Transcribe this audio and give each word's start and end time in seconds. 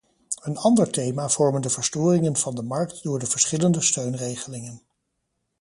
Een 0.41 0.57
ander 0.57 0.89
thema 0.91 1.29
vormen 1.29 1.61
de 1.61 1.69
verstoringen 1.69 2.35
van 2.35 2.55
de 2.55 2.61
markt 2.63 3.03
door 3.03 3.27
verschillende 3.27 3.81
steunregelingen. 3.81 4.81